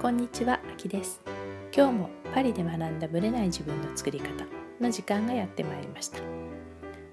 [0.00, 1.20] こんにちは、あきです。
[1.76, 4.46] 今日もパリで学んだブレない自分の作り方
[4.80, 6.20] の時間がやってまいりました。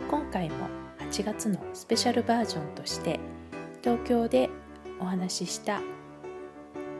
[0.10, 0.70] 今回も
[1.00, 3.20] 8月のスペシャルバージョンとして
[3.82, 4.50] 東京で
[5.02, 5.82] お話しした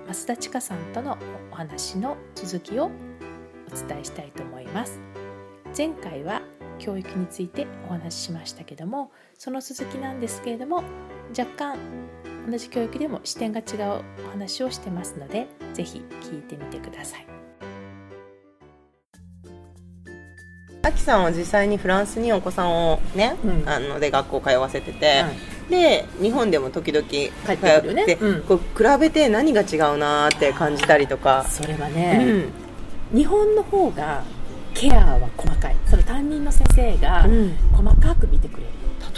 [0.08, 1.18] 増田千佳さんとの
[1.54, 2.92] お話の続きを
[3.72, 5.00] お伝えしたいと思います。
[5.76, 6.42] 前回は
[6.80, 10.84] 教育についてお話ししましたけどもその続きなんですけれども
[11.30, 11.78] 若干
[12.50, 17.28] 同じ教育でも視点が違うお話をしてますのでぜひ聞いてみてください。
[20.84, 23.64] あきさんは実際にフランスにお子さんをね、うん。
[23.68, 25.26] あので学校通わせてて、
[25.70, 28.18] で日本でも時々通ってね。
[28.22, 28.42] うん。
[28.44, 28.64] こう比
[28.98, 32.54] べて何が違うなーって感じたりとか、それはうね、ん。
[33.14, 34.24] 日本の方が
[34.74, 35.76] ケアは細かい。
[35.90, 37.58] その担任の先生がうん。
[37.74, 38.70] 細かく見てくれる、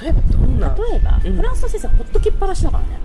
[0.01, 0.75] 例えばどんな？
[0.75, 1.35] 例えば、うん。
[1.35, 2.99] フランスの先生はほっときっぱなしだからね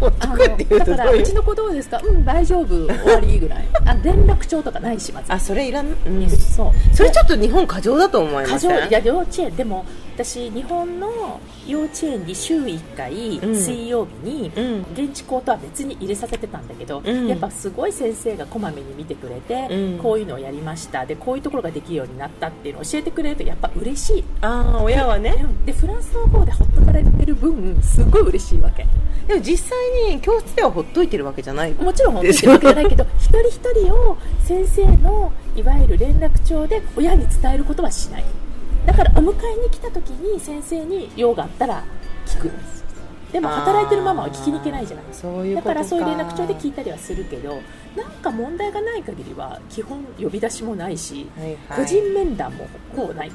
[0.00, 2.00] だからうちの子どうですか？
[2.04, 2.86] うん大丈夫。
[2.86, 3.68] 終わりぐらい。
[3.86, 5.32] あ連絡帳とかないしまず。
[5.32, 6.94] あそれいらん、うん、そう。
[6.96, 8.70] それちょっと日本過剰だと思いません？
[8.70, 8.88] 過剰。
[8.88, 9.56] いや幼稚園。
[9.56, 9.84] でも
[10.16, 13.54] 私日本の幼稚園に週1回、うん。
[13.56, 14.86] 水曜日にうん。
[14.94, 17.28] 現地校とは別に入れさせてたんだけど、うん。
[17.28, 19.98] やっぱすごい先生がこまめに見てくれて、うん。
[19.98, 21.06] こういうのをやりました。
[21.06, 24.24] でこういうところができるようになったっていうのを教えてくれるとやっぱ嬉しい。
[24.40, 25.34] ああ親はね。
[25.40, 25.64] うん。
[25.64, 28.86] でフランスの方でほっとかれてる分すごい嬉しいわけ。
[29.26, 31.72] でも実際に教室ではほっといてるわけじゃない。
[31.72, 38.24] もちろん本当にってわけじゃないけど 一人一人を先生のいわゆる連絡帳で親に伝えることはしない
[38.86, 41.84] だからお迎えに来た時に先生に用があったら
[42.26, 42.50] 聞く。
[43.32, 45.04] でも働いてるママは聞きに行けないじゃない。
[45.12, 47.60] そういうだからそういう連絡帳で聞いたりはするけど
[47.96, 51.58] なんか問題がない限りは基本呼び出しもないし、はいはい。
[51.78, 53.32] 個人面談もほぼない。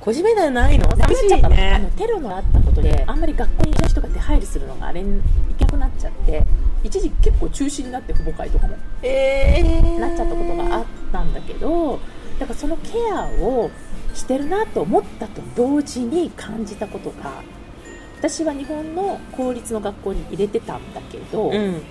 [0.00, 0.88] 個人面談ないの？
[0.96, 1.78] 寂しいちゃったの,、あね。
[1.82, 5.20] のテロのあったことであんまり学校にいた人が手配りするのがあれに
[5.50, 6.44] 行けなくなっちゃって
[6.82, 11.98] 一時結構中止になって父母会とかもえー、なっちゃったことがあったんだけど
[12.38, 13.70] だからそのケアを
[14.14, 17.42] してるなと思ったと同時に感じたことが
[18.24, 21.82] 私は日本の公立の学校に入れてたんだけど、うん。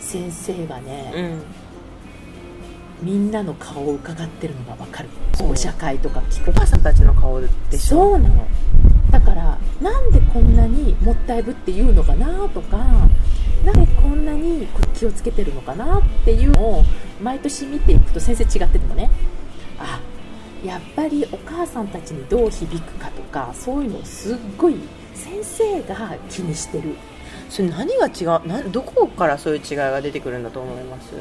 [0.00, 3.06] 先生がね、うん。
[3.06, 5.08] みんなの顔を伺ってるのが分かる。
[5.34, 5.48] そう。
[5.48, 6.50] 保者会とか聞く。
[6.50, 8.48] お母さんたちの顔でしょそうなの。
[9.12, 12.78] だからなんでこんなにもったいぶって言うのかなとか
[13.64, 16.84] なんでこんなにこ気をつけてるのかなっていうのを
[17.20, 19.10] 毎年見ていくと先生違っててもね
[19.78, 20.00] あ
[20.64, 24.76] やっぱりお母さんたちにどう響くかとかそういうのをすっごい
[25.14, 26.94] 先生が気にしてる。
[27.48, 31.12] それ何が違うなどこからそういう違いが出てくるんだと思います？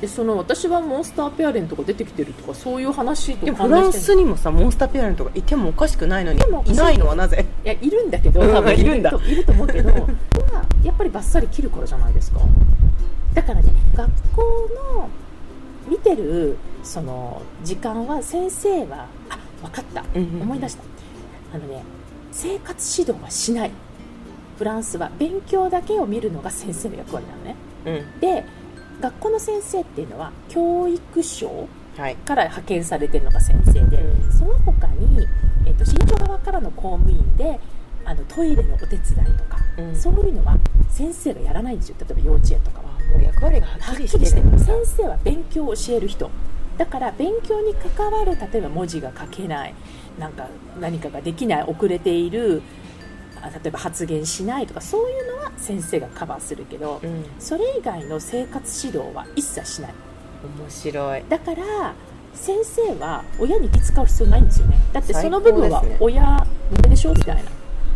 [0.00, 7.44] でその私はモンスターペアレントが出てきてるとかそういう話とでもフランスにもさモンスターペアレントがいてもおかしくないのにいないのはなぜ？
[7.64, 10.06] いやいるんだけどうん多分いるんだといると思うけどは
[10.82, 12.40] やっぱりバッサリ切るからじゃないですか。
[13.34, 14.42] だからね学校
[14.96, 15.08] の
[15.86, 20.04] 見てるその時間は先生はあ分かった。
[20.14, 20.82] うんうん思い出した。
[21.54, 21.82] あのね
[22.32, 23.70] 生活指導はしない。
[24.58, 27.56] フランスは勉強だけを見るのが先生の役割なのね。
[27.86, 28.20] うん。
[28.20, 28.44] で
[29.00, 32.16] 学校の先生っていうのは教育省はい。
[32.16, 34.32] から派遣されてるのが先生で、うん。
[34.32, 35.26] その他に、
[35.66, 37.58] えっと、新庄側からの公務員で
[38.04, 39.00] あのトイレのお手伝い
[39.36, 39.96] とか、うん。
[39.96, 40.56] そういうのは
[40.90, 41.96] 先生がやらないんですよ。
[42.00, 42.90] 例えば幼稚園とかは。
[43.10, 44.58] もう役割がははっっきりしててる。
[44.58, 46.30] 先生は勉強を教える人
[46.80, 49.74] だから勉強に関わる例えば文字が書けない
[50.18, 50.48] なんか
[50.80, 52.62] 何かができない遅れている
[53.42, 57.24] あ例えば発言しないとかそういうのは先生がカバーするけど、うん。
[57.38, 59.94] それ以外の生活指導は一切しない。
[60.58, 61.24] 面白い。
[61.28, 61.92] だから
[62.32, 64.78] 先生は親に気使う必要ないんですよね。
[64.94, 66.46] だってその部分は親の
[66.82, 67.12] 手でしょ？
[67.12, 67.42] みたいな。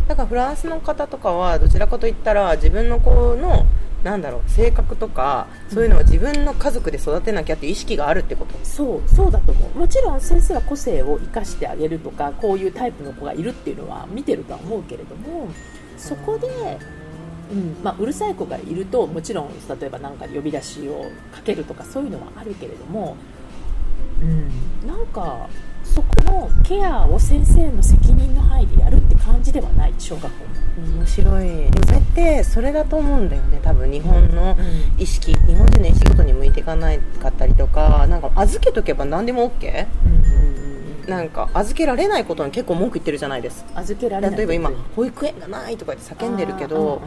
[0.09, 3.65] だからフランスの方とかはどちらかといったら自分の子の
[4.05, 8.57] なんだろう性格とかそういうのを自分の家族で育てなきゃっていう意識があるってこと？
[8.63, 9.79] そうそうだと思う。
[9.79, 15.49] もちろん先生は個性を生かしてあげるとかこういうタイプの子がいるっていうのは見てるとは思うけれども
[15.97, 16.47] そこで、
[17.51, 19.51] うんまあ、うるさい子がいるともちろん
[19.81, 23.17] 例えば何か呼び出しをかけるとかそういうのはあるけれども、
[24.21, 25.49] うん、なんか
[25.95, 30.29] そこのケアを先生の責任の範囲でやるって感じではない小学校。
[30.29, 30.55] も。
[30.99, 31.47] 面白い。
[31.71, 34.57] でもそれってそれだと思うんだよね多分日本の
[34.99, 39.87] 意識日本人の意識ごとに向いていかないかったりとかなんか預けとけば何でも OK
[41.09, 47.03] なんか預けられないことに結構文句言ってるじゃないです預けられない例えば今保育園がないとか言って叫んでるけど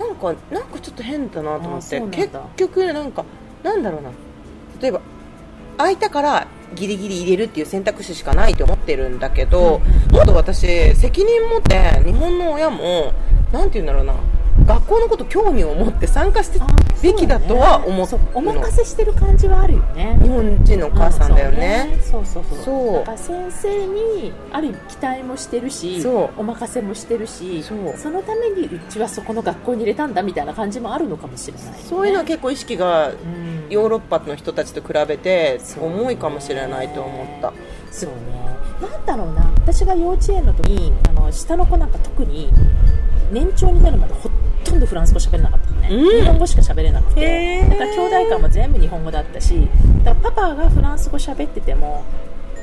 [0.00, 3.24] なんかなんかちょっと変だなと思って結局なんか
[3.62, 4.10] なんだろうな。
[4.80, 5.00] 例えば
[5.78, 13.12] 空いたからギリギリ入れるっていう選択肢しかないと思ってるんだけど、うんもっと私責任持って日本の親も
[13.52, 14.14] なんて言うんだろうな
[14.64, 16.58] 学校のこと興味を持って参加して
[17.02, 20.18] べきだとは思って、ね、お任せしてる感じはあるよね。
[20.22, 22.92] 日本人のお母さんだよね,、そうそうそうそう。
[22.94, 33.12] だから先生にある意味期待もしてるしお任せもしてるしそのためにうちはそこの学校に入れたんだみたいな感じもあるのかもしれない、ね、そういうのは結構意識が
[33.68, 37.52] ヨーロッパの人たちと比べて重いかもしれないと思った。
[37.90, 38.16] そうね。
[38.80, 39.50] なんだろうな。
[39.56, 42.50] 私が幼稚園の時にあの下の子なんか特に
[43.32, 44.30] 年長になるまでほ
[44.66, 47.60] とんどフランス語喋れなかったのね、うん、日本語しか喋れなくて。
[47.62, 49.68] だから兄弟間も全部日本語だったし
[50.04, 52.04] だからパパがフランス語喋ってても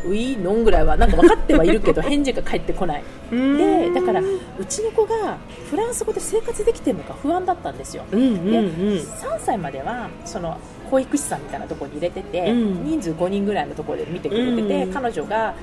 [0.06, 3.04] ウィーノンぐらいはなんか分かってはいるけど 返事が返ってこない。
[3.32, 5.38] でだからうちの子が
[5.70, 10.58] フランス語で生活できてるのか不安だったんですよ、うんうんうん、で3歳まではその
[10.92, 15.56] 保育士さんみたいなところに入れてて、うん、人数5人ぐらいのところで見てくれてて、うんうん、彼女が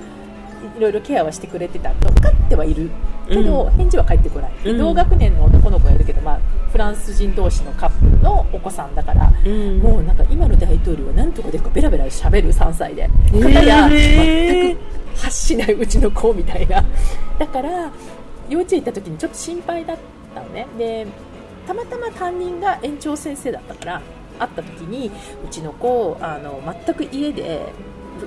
[0.76, 2.90] いろいろケアはしてくれてたと分かってはいる
[3.28, 6.40] けど、返事は返ってこない、うん、同学年の男の子がいるけど、まあ、
[6.70, 13.08] フランス人同士のカップルのお子さんだから、うん、もうなんか今の大統領は何とかでかベラベラしゃべる3歳で。
[13.08, 14.80] かたや全く
[15.16, 16.84] 発しないうちの子みたいな。
[17.38, 17.90] だから
[18.48, 19.96] 幼稚園行った時にちょっと心配だっ
[20.34, 20.66] たのね。
[20.76, 21.06] で
[21.66, 24.02] たまたま担任が園長先生だったから
[24.40, 25.10] 会った時に
[25.44, 27.66] うちの子あの全く家で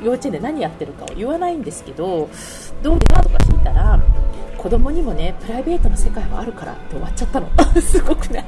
[0.02, 2.30] 幼稚園で何やってるかを言わないんですけど
[2.82, 4.00] どうですかとか聞いたら
[4.58, 7.50] 子供にもねプライベートな世界はあるからって終わっちゃったの。
[7.82, 8.46] すごくない？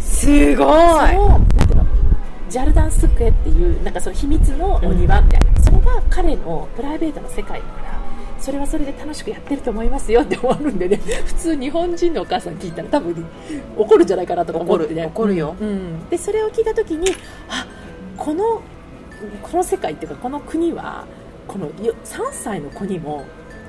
[0.00, 0.56] すごい。
[0.56, 1.28] そう。
[1.28, 1.86] なんていうの？
[2.50, 8.00] ジャルダンスクエっていうなんかその秘密のお庭みたいな、うん、それが彼のプライベートな世界だから
[8.38, 10.96] それはそれで楽しくやってると思いますよって終わるんでね。
[10.96, 13.24] 普通日本人のお母さん聞いたら多分
[13.76, 15.06] 怒るんじゃないかなとか思ってね。
[15.06, 17.10] 怒るよ、うん、でそれを聞いた時に
[17.48, 17.66] あ
[18.16, 18.60] この
[19.42, 21.06] この世界っていうかこの国は
[21.46, 21.94] この3
[22.32, 23.24] 歳の子にも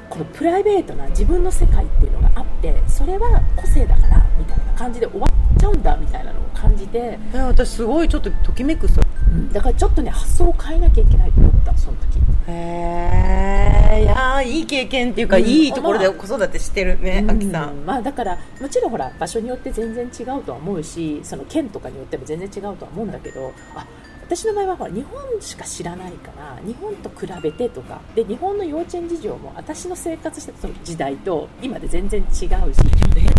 [0.10, 23.86] このプライベートな自分の世界っていうのがあってそれは個性だからみたいな感じで終わっちゃうんだみたいなのを感じて私すごいちょっとときめくそれ、うん、だからちょっとね発想を変えなきゃいけないと思ったその時へえいやいい経験っていうか、うん、いいところで子育てしてるね、あきさん、まあ、だからもちろんほら場所によって全然違うとは思うしその県とかによっても全然違うとは思うんだけどあ
[24.28, 32.46] 私の場合はほら日本しか知らないから日本と比べてとかで日本の幼稚園事情も私の生活してた時代と今で全然違うし。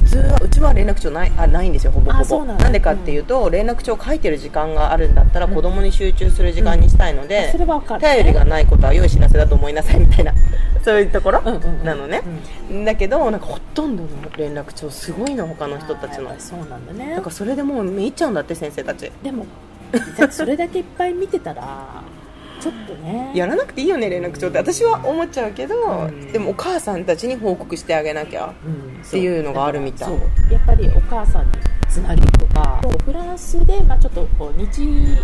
[0.06, 2.44] 普通はうちは連絡帳ないあないんですよほぼほぼ。
[2.44, 10.32] なんでかっていうと、うん、連絡帳書いてる時間があるんだったら、子供に集中する時間にしたいので、うん、それはかる、頼りがないことは良い知らせだと思いなさいみたいな。
[10.84, 12.22] そういうところ、なのね、
[12.84, 16.32] だけどなんかほとんどの連絡帳すごいの他の人たちの。
[16.38, 17.16] そうなんだね。
[17.16, 19.10] だからそれでもう見入っちゃうんだって先生たち。
[19.22, 19.46] でも
[20.30, 22.02] それだけいっぱい見てたら
[22.60, 23.32] ちょっとね。
[23.34, 24.58] やらなくていいよね連絡帳って。
[24.58, 28.54] 私は思っちゃうけど、うん、でもお母さんたちに報告してあげなきゃ
[29.06, 30.16] っていうのがあるみたい、う。
[30.16, 31.52] ん、やっぱりお母さんに
[31.88, 35.18] つなぎとかフランスで、まあ、ちょっとこう日日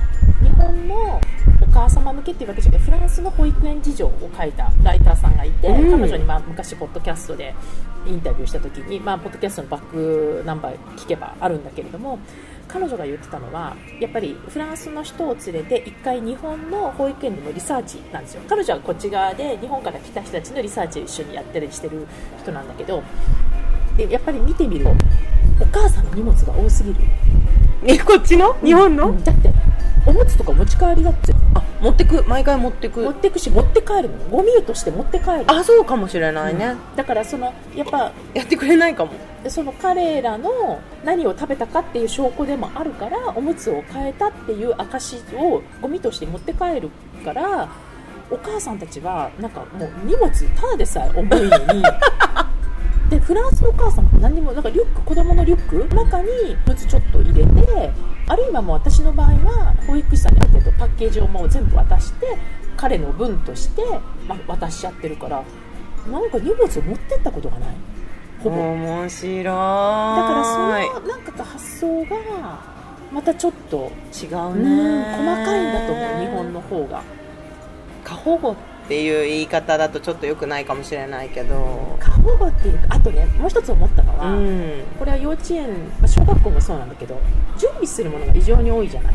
[0.57, 1.21] 本の
[1.61, 7.55] お母様向けっていうわけじゃなくてフランスの保育園事情を書いたライターさんがいて、うん、彼女にまあ昔ポッドキャストで
[8.07, 12.19] インタビューした時に、まあ、ポッドキャストのバックナンバー聞けばあるんだけれども
[12.73, 18.43] 彼女が言ってたのはやっぱりフランスの人を連れて1回日本の保育園でもリサーチなんですよ。
[18.49, 22.07] 彼女はこっち側で日本から来た人たちのリサーチを一緒にやったりしてる
[22.41, 23.03] 人なんだけど
[23.97, 24.91] でやっぱり見てみると
[25.61, 26.97] お母さんの荷物が多すぎる。
[27.85, 28.55] えこっちの？
[28.65, 29.52] 日本の、うん、だって
[30.07, 31.33] おむつとか持ち帰りだって。
[31.55, 32.25] あ持ってく。
[32.25, 33.03] 毎回持ってく。
[33.03, 34.17] 持ってくし持って帰るの。
[34.31, 35.45] ゴミとして持って帰る。
[35.47, 39.13] あそうかもしれないね、うん、だからそのやっぱやってくれないかも。
[39.49, 46.91] その彼らの何を食べたかっていう証拠でもあるからおむつを変えたっていう証をゴミとして持って帰る
[47.25, 47.69] から
[48.31, 51.89] お母さんたちはなんかもう荷物ただでさえ重いのにで
[53.23, 56.29] フランスのお母さんも何にもなんかリュック子供のリュック中に
[56.67, 57.93] むつちょっと入れて
[58.27, 62.27] あるいはもう私の場合は保育士さんにある程度パッケージをもう全部渡して
[62.77, 63.83] 彼の分として、
[64.27, 65.45] ま渡しちゃってるから
[66.11, 67.77] なんか荷物を持ってったことがない。
[68.43, 68.57] ほぼ。
[68.57, 69.45] 面白い。
[69.45, 69.55] だか
[70.35, 72.59] らそのなんか発想が
[73.13, 75.05] またちょっと違うね。
[75.17, 77.03] 細かいんだと思う日本の方が。
[78.03, 81.97] 過保護っていう言い方だとちょっと良くないかもしれないけど。
[82.01, 85.69] 過保護っていうかあとねもう一つ思ったのは、うん、これは幼稚園
[86.07, 87.19] 小学校もそうなんだけど
[87.59, 89.15] 準備するものが異常に多いじゃない？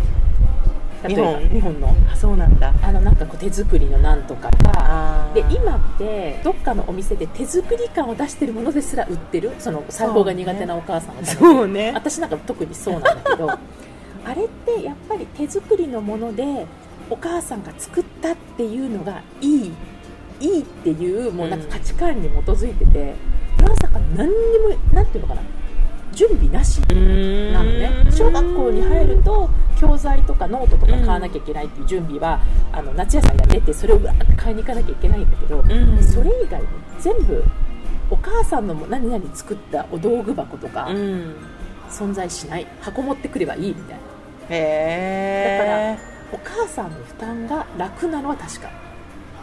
[1.07, 1.39] 日本。
[1.49, 1.95] 日本の。
[2.11, 2.73] あそうなんだ。
[2.81, 4.49] あのなんかこう手作りのなんとか。
[4.63, 11.91] がで今ってどっかのお店で手作り感を出してるものですら売ってるその裁縫が苦手なお母さんのそうね。
[11.93, 13.49] 私なんか特にそうなんだけど
[14.25, 16.65] あれってやっぱり手作りのもので
[17.09, 19.73] お母さんが作ったっていうのがいい
[20.39, 23.15] いいっていうもうなんか価値観に基づいてて、
[23.61, 25.41] まさか何にもなんていうのかな
[26.11, 27.91] 準備なしなのね。
[28.11, 29.49] 小学校に入ると
[29.79, 32.39] 教材とかノートとか買わなきゃいけないっていう準備は、
[32.71, 35.63] あの夏休みが出てそれをわーって買いに行かなきゃいけないんだけど、
[36.01, 36.67] それ以外に
[36.99, 37.43] 全部
[38.09, 40.87] お母さんの何々作ったお道具箱とか
[41.89, 42.67] 存在しない。
[42.81, 44.01] 箱持ってくればいいみたいな。
[44.49, 48.69] へだからお母さんの負担が楽なのは確か。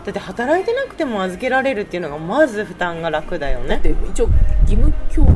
[0.05, 3.69] だって働いてなくても預けられるっていうのがまず負担が楽だよね。
[3.69, 4.29] だって一応
[4.63, 5.31] 義務教育。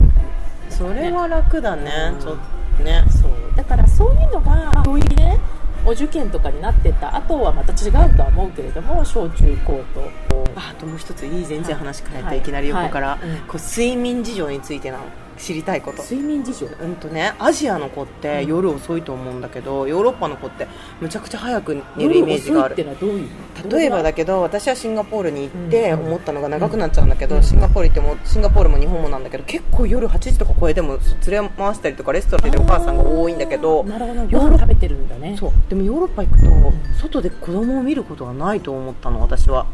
[0.68, 2.20] それは楽だね、うん。
[2.20, 2.36] ちょっ
[2.76, 3.02] とね。
[3.10, 3.32] そう。
[3.56, 5.38] だからそういうのが教育ね
[5.84, 12.38] お受験とかになってった後はまた違うとは思うけれども小中高とああともう一ついい全然話変えはい。
[12.38, 13.28] ていきなり横から、はい。
[13.28, 13.36] うん。
[13.46, 15.04] こう睡眠事情についてなの
[15.38, 16.02] 知りたいこと。
[16.02, 16.66] 睡眠事情。
[16.66, 20.66] うんとねアジアの子って夜遅いと思うんだけど、ヨーロッパの子って
[21.00, 22.76] むちゃくちゃ早く寝るイメージがある。
[22.76, 26.00] 例えばだけけど私はシンガポールに行ってうん。
[26.08, 34.22] 思ったのが長くなっちゃうんだけど、シンガポール行ってもシンガポールも日本もなんだけど結構夜8時とか超えても連れ回したりとかレストランでお母さんが多いんだけどなるほど。
[34.26, 35.36] ご飯食べてるんだね。
[35.38, 35.52] そう。
[35.68, 39.66] でもヨーロッパ行くと外で子供を見ることがないと思ったの私は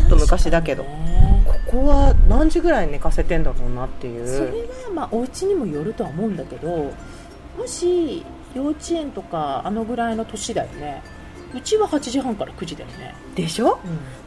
[0.00, 4.28] ちょっと昔だけど、ねここは何時ぐらい寝かせてんだろうなっていう。
[4.28, 8.24] それはまあお家にもよるとは思うんだけどもし
[8.54, 11.02] 幼稚園とかあのぐらいの年だよね。
[11.54, 13.78] うちは8時半から9時だよね、でしょ？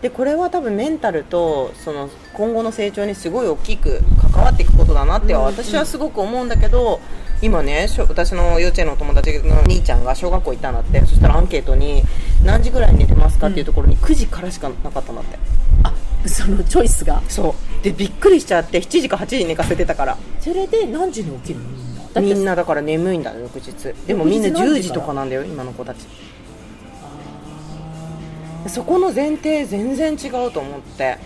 [0.02, 4.02] でこれは多分メンタルとその今後の成長にすごい大きく
[4.34, 7.00] 関わっていくことだなってうん私はすごく思うんだけど、
[7.42, 11.02] 今ねしょ私の幼稚園のお友達の兄ちゃんが小学校行ったんだって。
[11.02, 12.04] そしたらアンケートに
[12.44, 15.38] 何時ぐらいに寝てますかっていうところに9時からしかなかったんだって。
[15.38, 15.59] あ
[16.26, 17.22] そのチョイスが。
[17.28, 17.84] そう。
[17.84, 20.18] でびっくりしちゃって7時か8時に寝かせてたから。
[20.40, 21.66] それで何時に起きるの？
[21.70, 23.72] みんなだってみんなだから眠いんだよ翌日。
[24.06, 26.00] でもみんな翌日何時から？10時とかなんだよ今の子たち。
[28.68, 31.18] そこの前提全然違うと思って。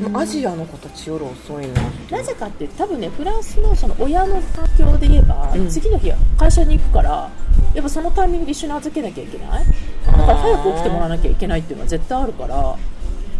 [0.00, 0.16] うん。
[0.16, 1.82] アジアの子たち夜遅いな
[2.18, 5.68] なぜかって多分ねフランスのその親の環境で言えば、うん。
[5.68, 7.28] 次の日会社に行くから
[7.74, 9.64] やっぱそのタイミングで一緒に預けなきゃいけない？
[10.06, 12.78] だから早く起きてもらわなきゃいけないっていうのは絶対あるから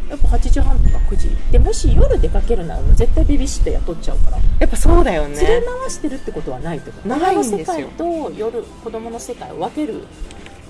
[0.08, 1.30] やっぱ8時半とか9時。
[1.50, 4.38] でもし夜出かけるならもう絶対ベビーシッター雇っちゃうから。
[4.58, 5.40] やっぱそうだよね。
[5.40, 7.58] 連れ回してるってことはないと思うないのですよ。
[7.58, 10.04] 世界と夜子供の世界を分ける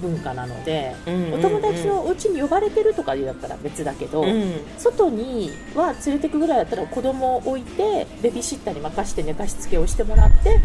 [0.01, 0.95] 文化なので、
[1.33, 4.55] お友達のお家に呼ばれてるとかだったら別だけど、うん。
[4.79, 10.61] 外には連れてくぐらいだったら子供を置いてベビーシッターに任して寝かしつけをしてもらって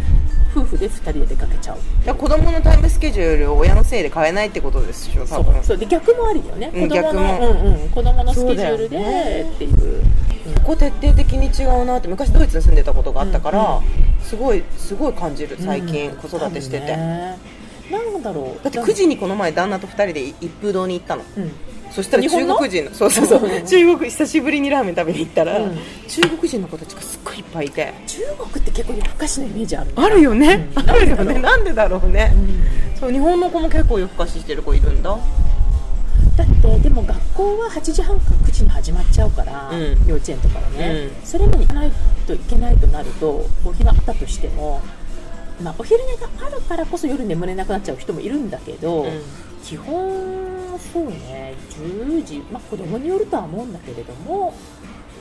[0.56, 2.16] 夫婦で2人で出かけちゃう。
[2.16, 5.64] 子供のタイムスケジュールを親のせいで変えないってことですよそう多分。
[5.64, 9.52] そうで逆もありだよね、うん子供のうんうん、子供のスケジュールでね。
[9.56, 10.04] っていう。
[10.64, 16.16] ここ徹底的に違うなって昔ドイツに住んでたことがあったから、うんすごいすごい感じる最近、うん。
[16.16, 16.98] 子育てしてて、
[17.94, 18.64] なんだろう。
[18.64, 21.24] だって9時にこの前旦那と2人で一風堂に行ったの。
[21.38, 21.52] うん。
[21.92, 22.94] そしたら中国人の。
[22.94, 23.44] そうそうそう。
[23.44, 23.66] うん。
[23.66, 25.78] 中国久しぶりにラーメン食べに行ったら、うん。
[26.08, 27.94] 中国人の子たちがすっごいいっぱいいて。
[28.08, 29.92] 中国って結構夜更かしのイメージある。
[29.96, 30.90] あるよね、うん。
[30.90, 31.40] あるよね。
[31.40, 32.10] なんでだろう。
[32.10, 32.34] ね。
[32.36, 33.00] う、ん。
[33.00, 35.18] そう日本の子も結構夜更かししてる子いるんだ。
[36.36, 40.08] だってでも学校は8時半か9時に始まっちゃうから、うん。
[40.08, 41.26] 幼稚園とかはね、うん。
[41.26, 41.92] それまで行かない
[42.26, 44.82] といけないとなるとお昼あったとしても、
[45.62, 49.22] まあ、お昼寝があるからこそ夜眠れなくなっちゃう人もいるんだけど、うん。
[49.64, 54.54] 基本そうね10時、まあ、子供によるとは思うんだけれども、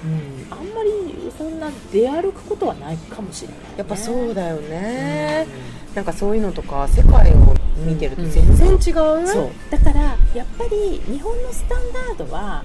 [0.04, 5.46] うん、あんまりそんな出歩くことはないかもしれない、ね、やっぱそうだよね、
[5.88, 5.94] うん。
[5.94, 7.54] なんかそういうのとか世界を
[7.86, 8.78] 見てると全然違う、
[9.26, 9.50] そう。
[9.70, 12.64] だからやっぱり日本のスタンダードは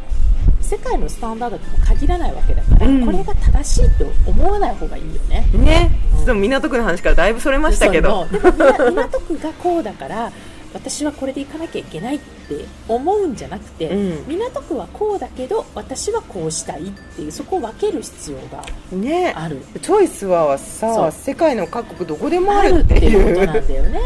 [0.61, 3.05] 世界のスタンダードとも限らないわけだから、うん。
[3.05, 5.47] これが正しいと思わない方がいいよね。
[5.53, 6.17] ね、うん。
[6.17, 8.27] ちょっと港区の話からだいぶそれましたけど。
[8.29, 10.31] でも港区がこうだから
[10.73, 14.27] 私はこれで行かなきゃいけないって思うんじゃなくて、うん。
[14.27, 19.33] 港区はこうだけど私はこうしたいっていうそこを分ける必要がね。
[19.35, 19.61] ある。
[19.81, 23.35] チョイスはさ世界の各国どこでもああるってていう。
[23.35, 23.99] ことうなんだよね。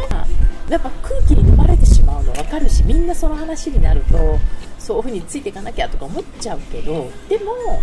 [0.68, 4.38] やっぱ空気に飲まれてしまうの分かるしみんなその話になると
[4.82, 7.80] そういうふうについていかなきゃとか思っちゃうけどでも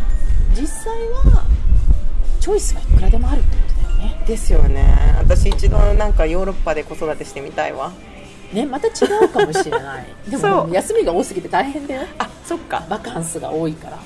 [0.53, 1.45] 実際は
[2.41, 4.23] チョイスはいくらでもあるってことだよね。
[4.25, 5.15] ですよね。
[5.17, 7.91] 私一度なんかヨーロッパで子育てしてみたいわ。
[8.53, 8.91] ねまた違
[9.23, 10.05] うかもしれない。
[10.29, 12.85] でも休みが多すぎて大変だよあそっか。
[12.89, 13.99] バカンスが多いから。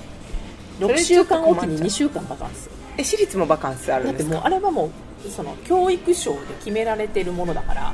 [0.80, 2.28] それ6週間おきにちょっと困っちゃう。
[2.28, 2.70] 2週間バカンス。
[2.98, 4.90] え私立もバカンスあるだってもうんですかあれはも
[5.26, 7.94] うその教育省で決められてるものだから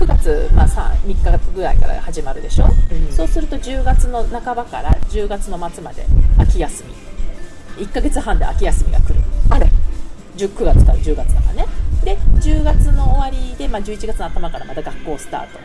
[0.00, 3.12] 9月、まあ、さ3日ぐらいから始まるでしょ、うん。
[3.12, 6.06] そうすると10月の半ばから10月の末まで
[6.38, 6.84] 秋休
[7.76, 7.84] み。
[7.84, 9.20] 1ヶ月半で秋休みが来る。
[9.50, 9.70] あれ
[10.36, 11.66] ？10 9月から10月だからね。
[12.02, 15.58] で10月の終わりで、まあ、11月の頭からまた学校スタート。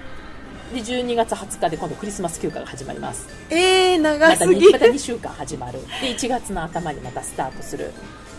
[0.73, 3.27] で12月20日で今度クリスマス休暇が始まります。
[3.49, 5.79] えー、また長すぎ 2, また2週間始まる。
[6.01, 7.93] で1月の頭にまたスタートする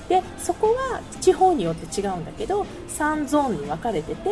[0.08, 4.30] でそこは地方によって違うんだけど3ゾーンに分かれてて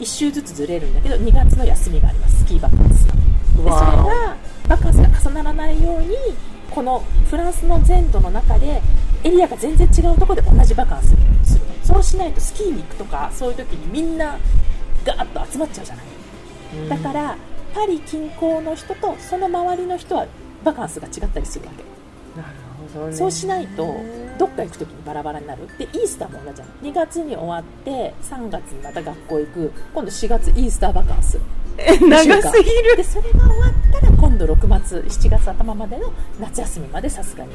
[0.00, 2.34] 1週ずつずれるんだけど2月の休みがあります。
[2.44, 3.18] スキーバカンスがで
[3.56, 4.36] それが
[4.68, 6.14] バカンスが重ならないように
[6.70, 8.82] このフランスの全土の中で
[9.22, 14.38] エリアが全然違うところで同じバカンスにするそうしないとスキーに行くとかそういう時にみんな
[15.04, 16.06] ガーッと集まっちゃうじゃない、
[16.74, 17.36] うん、だから
[17.74, 20.26] パリ近郊の人とその周りの人は
[20.62, 21.93] バカンスが違ったりするわけ
[23.12, 23.96] そうしないと
[24.38, 25.66] どっか行く時にバラバラになる。
[25.78, 26.68] でイースターも同じじゃん。
[26.82, 29.72] 2月に終わって3月にまた学校行く。
[29.94, 31.38] 今度4月イースターバカンス。
[31.76, 32.96] 長すぎる。
[32.96, 37.50] でそれが終わったら今度6月7月頭までの夏休みまでさすがに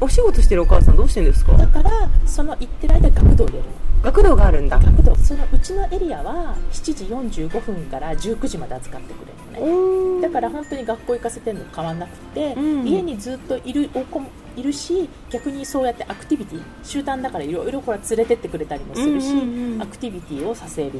[0.00, 1.52] お仕事してるお母さんどうしてんですか？
[1.52, 1.90] だから
[2.26, 3.64] その行ってる間学童を入れる。
[4.02, 4.78] 学童があるんだ。
[4.78, 5.14] 学童。
[5.16, 7.04] そのうちのエリアは7時
[7.46, 10.22] 45分から19時まで預かってくれるのね。
[10.22, 14.20] だから本当に学校行かせてるの変わんなくて、うん、家にずっといるお子
[14.56, 20.92] いるし逆にそうやってアクティビティ集団だからいろいろこれ連れてってくれたりもするし、うんうんうん、アクティビティをさせる。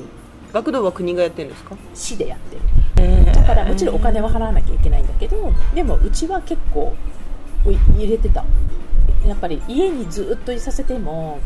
[0.53, 1.77] 学童は国がやってるんですか？
[1.95, 2.63] 市でやってる、
[2.99, 6.95] えー、だからもちろんお金は払わなきゃいけないんだけどでもうちは結構
[7.65, 8.45] 入れてた。
[9.27, 11.41] やっぱり家にずっといさせても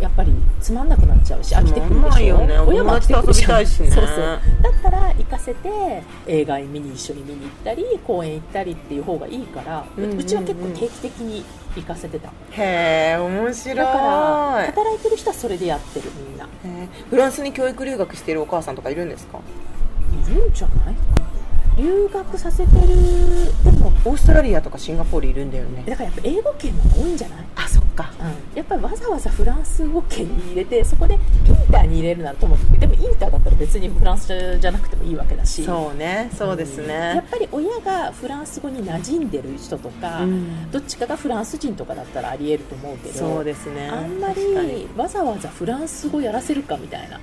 [0.00, 4.06] やっぱりつまんなくなっちゃうし飽きてくるでしょ、ね、親も飽きてくるし、ね、そうそう。
[4.62, 11.44] だったら行かせて映画見に一緒に見に行ったり公園行ったりっていう方がいいから、うんうんうん、うちは結構定期的に
[11.76, 12.28] 行かせてた。
[12.28, 13.76] へえ面白い。
[13.76, 16.48] だから働いてる人はそれでやってるみんな。
[17.10, 19.38] フランスに教育留学してるお母さんとかいるんですか？
[20.28, 20.94] いるんじゃない？
[21.76, 22.88] 留学させてる。
[23.62, 25.84] でもオーストラリアとかシンガポールいるんだよね。
[25.86, 27.27] だからやっぱ英語圏の多いんじゃ
[28.80, 31.20] わざわざフランス語圏に入れてそこでイン
[31.70, 35.64] ターに入れるならともかくでもインターだったら別にフランスじゃなくてもいいわけだし。
[35.64, 43.88] そうねそうですね、うん、やっぱり親がフランス語に馴染んでる人とか、うん、どっちかがフランス人とかだったらありえると思うけどそうですね。
[43.88, 47.20] あんまりわざわざフランス語やらせるかみたいな。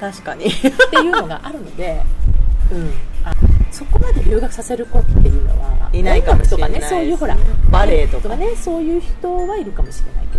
[0.00, 0.46] 確かに。
[0.46, 2.00] っていうのがあるので、
[2.72, 2.90] うん、
[3.24, 3.34] あ
[3.70, 7.36] そこまで留学させる子っていうのはいないかもしれない、ね、そういうほら
[7.70, 10.29] バレエとかねそういう人はいるかもしれない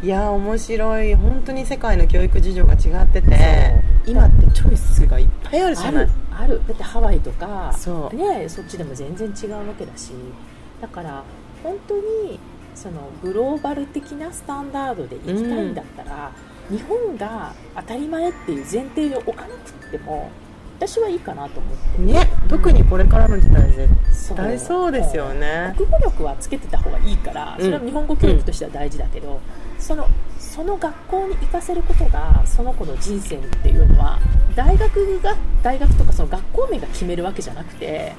[0.00, 1.14] いや面白い。
[1.16, 3.74] 本当に世界の教育事情が違ってて
[4.06, 6.08] 今ってチョイスがいっぱいあるじゃない。
[6.30, 10.12] あるだってハワイとかそ,、ね、そっちでも全然違うわけだし。
[10.80, 11.24] だから
[11.64, 12.38] 本当に
[12.76, 16.30] そのグローバル的なスタンダードでいきたいんだったら、
[16.70, 20.30] うん、日本が当たり前っていう前提を置かなくても
[20.78, 22.02] 私はいいかなと思って。
[22.02, 23.88] ね、うん、特にこれからの時代絶
[24.36, 25.74] 対そうですよね。
[25.76, 29.38] 国語力はつけてた方がいいからそれは日本語教育としては大事だけど、うん、
[29.78, 34.18] そのその学校に行かせることがその子の人生っていうのは
[34.56, 38.12] 大学が大学とかその学校名が決めるわけじゃなくて、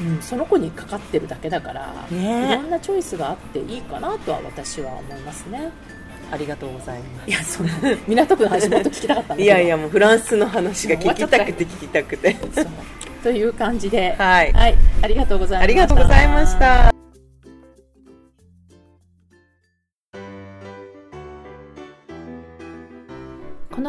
[0.00, 5.70] うん、その子にかかってるだけだから、ね、いろんなチョイスがあっていいかなとは私は思いますね。
[6.32, 7.30] ありがとうございます。
[7.30, 7.68] いやその
[8.08, 12.36] 港区の話もっと聞きたかったんだいやいやもうフランスの話が聞きたくて聞きたくて。
[13.22, 15.64] という感じで、はい、はい、ありがとうございました。
[15.64, 16.95] ありがとうございました